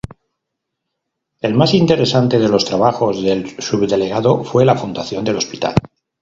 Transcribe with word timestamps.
El 1.41 1.53
más 1.53 1.75
interesante 1.75 2.39
de 2.39 2.49
los 2.49 2.65
trabajos 2.65 3.21
del 3.21 3.61
subdelegado 3.61 4.43
fue 4.43 4.65
la 4.65 4.75
fundación 4.75 5.23
del 5.23 5.37
hospital. 5.37 5.75